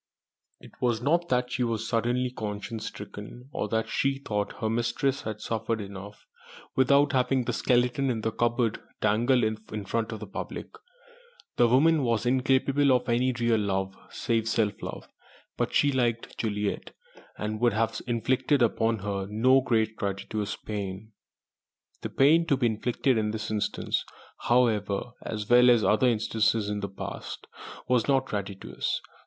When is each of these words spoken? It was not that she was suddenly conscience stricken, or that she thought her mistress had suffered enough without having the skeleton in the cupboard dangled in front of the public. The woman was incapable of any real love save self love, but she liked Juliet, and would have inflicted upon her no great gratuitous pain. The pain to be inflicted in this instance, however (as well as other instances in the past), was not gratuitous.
It 0.59 0.71
was 0.81 0.99
not 0.99 1.29
that 1.29 1.51
she 1.51 1.63
was 1.63 1.87
suddenly 1.87 2.31
conscience 2.31 2.87
stricken, 2.87 3.49
or 3.51 3.67
that 3.69 3.87
she 3.87 4.17
thought 4.17 4.53
her 4.53 4.67
mistress 4.67 5.21
had 5.21 5.41
suffered 5.41 5.79
enough 5.79 6.25
without 6.75 7.11
having 7.13 7.43
the 7.45 7.53
skeleton 7.53 8.09
in 8.09 8.21
the 8.21 8.31
cupboard 8.31 8.79
dangled 8.99 9.43
in 9.43 9.85
front 9.85 10.11
of 10.11 10.19
the 10.19 10.25
public. 10.25 10.69
The 11.57 11.67
woman 11.67 12.01
was 12.01 12.25
incapable 12.25 12.91
of 12.91 13.07
any 13.09 13.31
real 13.31 13.59
love 13.59 13.95
save 14.09 14.47
self 14.49 14.81
love, 14.81 15.07
but 15.55 15.71
she 15.71 15.91
liked 15.91 16.35
Juliet, 16.35 16.95
and 17.37 17.59
would 17.59 17.73
have 17.73 18.01
inflicted 18.07 18.63
upon 18.63 18.97
her 19.05 19.27
no 19.29 19.61
great 19.61 19.97
gratuitous 19.97 20.55
pain. 20.55 21.11
The 22.01 22.09
pain 22.09 22.47
to 22.47 22.57
be 22.57 22.65
inflicted 22.65 23.19
in 23.19 23.29
this 23.29 23.51
instance, 23.51 24.03
however 24.39 25.11
(as 25.21 25.47
well 25.47 25.69
as 25.69 25.83
other 25.83 26.07
instances 26.07 26.69
in 26.69 26.79
the 26.79 26.89
past), 26.89 27.45
was 27.87 28.07
not 28.07 28.25
gratuitous. 28.25 28.99